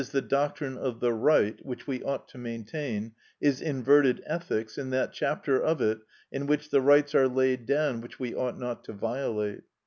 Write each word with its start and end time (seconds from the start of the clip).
_,the 0.09 0.19
doctrine 0.19 0.79
of 0.79 0.99
the 0.99 1.13
right, 1.13 1.63
which 1.63 1.85
we 1.85 2.01
ought 2.01 2.27
to 2.27 2.39
maintain, 2.39 3.11
is 3.39 3.61
inverted 3.61 4.19
ethics 4.25 4.75
in 4.75 4.89
that 4.89 5.13
chapter 5.13 5.61
of 5.61 5.79
it 5.79 5.99
in 6.31 6.47
which 6.47 6.71
the 6.71 6.81
rights 6.81 7.13
are 7.13 7.27
laid 7.27 7.67
down 7.67 8.01
which 8.01 8.19
we 8.19 8.33
ought 8.33 8.57
not 8.57 8.83
to 8.83 8.93
violate. 8.93 9.61